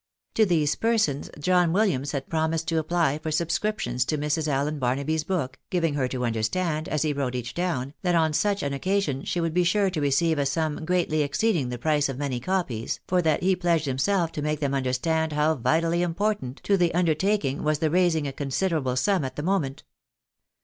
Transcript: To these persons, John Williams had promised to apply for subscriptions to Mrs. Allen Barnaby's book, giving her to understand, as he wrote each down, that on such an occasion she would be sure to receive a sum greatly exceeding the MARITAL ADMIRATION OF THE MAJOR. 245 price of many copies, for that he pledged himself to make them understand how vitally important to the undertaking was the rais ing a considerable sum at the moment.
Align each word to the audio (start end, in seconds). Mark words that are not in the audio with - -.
To 0.33 0.47
these 0.47 0.73
persons, 0.73 1.29
John 1.39 1.71
Williams 1.71 2.11
had 2.11 2.27
promised 2.27 2.67
to 2.69 2.79
apply 2.79 3.19
for 3.19 3.29
subscriptions 3.29 4.03
to 4.05 4.17
Mrs. 4.17 4.47
Allen 4.47 4.79
Barnaby's 4.79 5.23
book, 5.23 5.59
giving 5.69 5.93
her 5.93 6.07
to 6.07 6.25
understand, 6.25 6.89
as 6.89 7.03
he 7.03 7.13
wrote 7.13 7.35
each 7.35 7.53
down, 7.53 7.93
that 8.01 8.15
on 8.15 8.33
such 8.33 8.63
an 8.63 8.73
occasion 8.73 9.23
she 9.25 9.39
would 9.39 9.53
be 9.53 9.63
sure 9.63 9.91
to 9.91 10.01
receive 10.01 10.39
a 10.39 10.45
sum 10.47 10.85
greatly 10.85 11.21
exceeding 11.21 11.69
the 11.69 11.77
MARITAL 11.77 12.13
ADMIRATION 12.13 12.13
OF 12.15 12.17
THE 12.17 12.17
MAJOR. 12.17 12.17
245 12.17 12.17
price 12.17 12.17
of 12.17 12.17
many 12.17 12.39
copies, 12.39 12.99
for 13.07 13.21
that 13.21 13.43
he 13.43 13.55
pledged 13.55 13.85
himself 13.85 14.31
to 14.31 14.41
make 14.41 14.59
them 14.59 14.73
understand 14.73 15.33
how 15.33 15.53
vitally 15.53 16.01
important 16.01 16.61
to 16.63 16.77
the 16.77 16.95
undertaking 16.95 17.63
was 17.63 17.77
the 17.77 17.91
rais 17.91 18.15
ing 18.15 18.25
a 18.25 18.33
considerable 18.33 18.95
sum 18.95 19.23
at 19.23 19.35
the 19.35 19.43
moment. 19.43 19.83